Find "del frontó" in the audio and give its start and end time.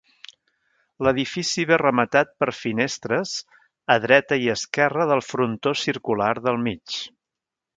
5.13-5.75